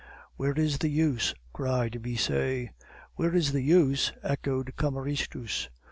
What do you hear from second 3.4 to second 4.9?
the use?" echoed